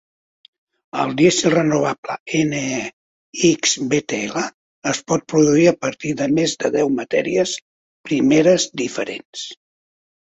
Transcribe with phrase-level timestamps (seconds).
[1.01, 2.13] El dièsel renovable
[2.53, 4.39] NExBTL
[4.93, 7.53] es pot produir a partir de més de deu matèries
[8.11, 9.45] primeres diferents.